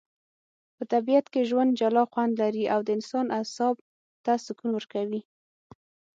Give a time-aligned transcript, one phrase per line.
[0.75, 3.75] په طبیعت کي ژوند جلا خوندلري.او د انسان اعصاب
[4.23, 5.21] ته سکون ورکوي